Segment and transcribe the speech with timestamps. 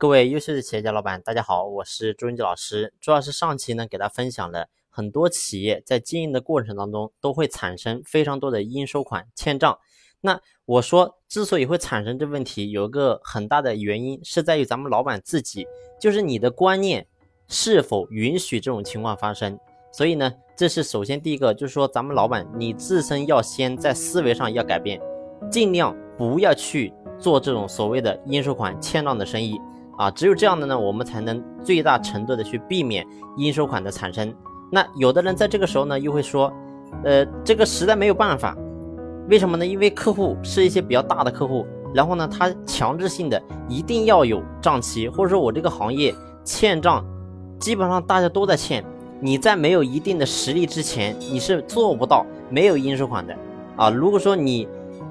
[0.00, 2.94] 各位优秀的企业家老板，大家好，我是朱云杰老师。
[3.00, 9.76] 朱老师上期呢，给大家分享了很多企业在经营的过程当中都会产生非常多的应收款欠账。
[10.20, 15.66] 那我说，之所以会产生这问题，有一个很大的原因是在于咱们老板自己，
[16.00, 17.04] 就是你的观念
[17.48, 19.58] 是否允许这种情况发生。
[19.90, 25.00] 所以呢，这是首先第一个，就是说咱们老板你自身要先在思维上要改变，
[25.50, 29.58] 尽量不要去做这种所谓的应收款欠账的生意。
[29.98, 33.06] 啊，只有这样的呢，我们才能最大程度的去避免
[33.36, 34.32] 应收款的产生。
[34.70, 36.52] 那有的人在这个时候呢，又会说，
[37.04, 38.56] 呃，这个实在没有办法，
[39.28, 39.66] 为什么呢？
[39.66, 47.04] 因为客户是一些比较大的客户，然后呢，他强制性的一定要有账期，或者说我这个行业欠账，
[47.58, 48.84] 基本上大家都在欠。
[49.20, 53.36] 你在没有一定的实力之前，你是做不到没有应收款的。
[53.74, 54.68] 啊，如果说你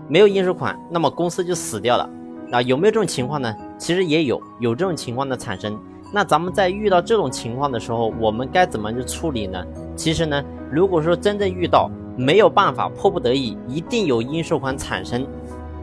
[0.08, 2.09] 没有应收款，那么公司就死掉了。
[2.52, 3.56] 啊，有没有这种情况呢？
[3.78, 5.78] 其实也有，有这种情况的产生。
[6.14, 9.62] 那咱们在遇到这种情况的时候，我们该怎么去处理呢？
[9.95, 15.28] 其实呢，如果说真正遇到没有办法、迫不得已，一定有应收款产生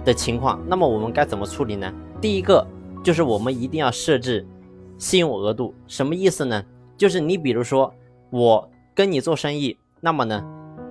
[0.03, 1.93] 的情况，那么我们该怎么处理呢？
[2.21, 2.67] 第一个
[3.03, 4.47] 就是我们一定要设置
[4.97, 5.75] 信用额度。
[5.87, 6.65] 什么意思呢？
[6.97, 7.93] 就是你比如说
[8.31, 10.43] 我跟你做生意，那么呢，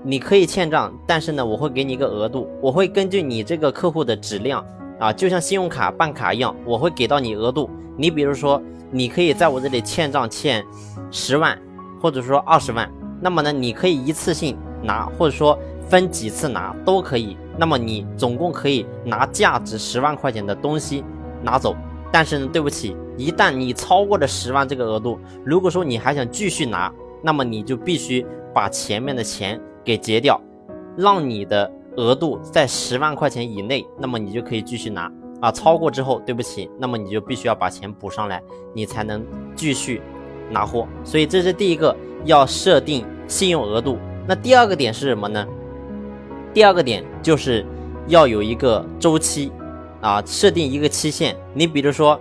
[0.03, 4.63] 你可以欠账，但是呢，我会给你一个额度，我会根据你这个客户的质量。
[4.99, 7.69] 啊，就像信用卡办卡一样，我会给到你额度。
[7.97, 10.63] 你比如说，你可以在我这里欠账欠
[11.11, 11.59] 十万，
[12.01, 15.57] 或者说二十万，那么呢，你可以一次性拿，或者说
[15.89, 17.37] 分几次拿都可以。
[17.57, 21.03] 那么你总共可以拿价值十万块钱的东西
[21.43, 21.75] 拿走。
[22.11, 30.39] 但是呢，对不起，一旦你超过了十万这个额度，如果说你还想继续拿，那么你就必须把前面的钱给结掉，
[30.95, 31.71] 让你的。
[31.97, 35.51] 额度在十万块钱以内，那么你就可以继续拿啊。
[35.51, 38.41] 超过之后，对不起，那么你就必须要把钱补上来，
[38.73, 40.01] 你才能继续
[40.49, 40.87] 拿货。
[41.03, 43.97] 所以这是第一个要设定信用额度。
[44.27, 45.47] 那第二个点是什么呢？
[46.53, 47.65] 第二个点就是
[48.07, 49.51] 要有一个周期
[50.01, 51.35] 啊，设定一个期限。
[51.53, 52.19] 你比如说，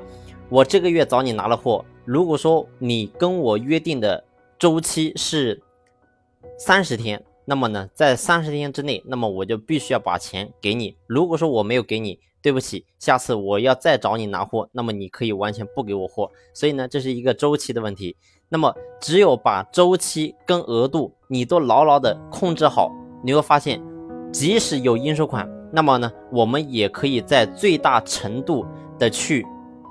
[0.49, 4.23] 我这个月找你拿了货，如果说你跟我约定的
[4.59, 5.63] 周期是
[6.59, 7.23] 三十天。
[7.45, 10.97] 那么呢，在三十天之内，那么我就必须要把钱给你。
[11.07, 16.31] 如果说我没有给你，对不起，下次我要再找你拿货，那么你可以完全不给我货。
[16.55, 18.17] 所以呢，这是一个周期的问题。
[18.49, 22.93] 那么只有把周期跟额度你都牢牢的控制好，
[23.25, 23.83] 你会发现，
[24.33, 28.65] 即使有应收款，那么呢，我们也可以在最大程度
[28.99, 29.45] 的去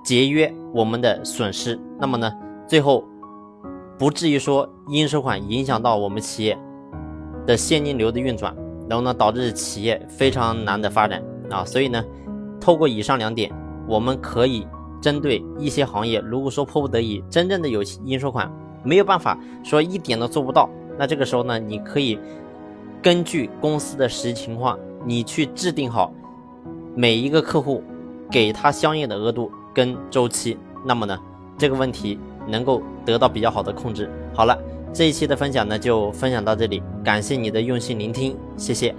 [0.05, 1.77] 节约我们的损失。
[1.99, 2.31] 那么呢，
[2.67, 3.03] 最后
[3.97, 6.57] 不至于说应收款影响到我们企业。
[7.45, 8.55] 的现金流的运转，
[8.89, 11.63] 然后呢，导致企业非常难的发展啊。
[11.65, 12.03] 所以呢，
[12.59, 13.51] 透过以上两点，
[13.87, 14.67] 我们可以
[15.01, 18.51] 针对一些行业，如果说迫不得已，真正的有应收款，
[18.83, 22.19] 没有办法说一点都做不到，那这个时候呢，你可以
[23.01, 26.13] 根据公司的实际情况，你去制定好
[26.95, 27.83] 每一个客户
[28.29, 31.17] 给他相应的额度跟周期，那么呢，
[31.57, 34.09] 这个问题能够得到比较好的控制。
[34.33, 34.57] 好了。
[34.93, 38.93] 这一期的分享呢，就分享到这里，感谢你的用心聆听，谢谢。